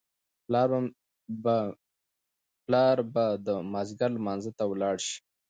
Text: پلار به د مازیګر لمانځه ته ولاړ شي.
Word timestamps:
پلار 2.65 2.97
به 3.15 3.25
د 3.45 3.47
مازیګر 3.71 4.09
لمانځه 4.17 4.51
ته 4.57 4.63
ولاړ 4.67 4.95
شي. 5.07 5.17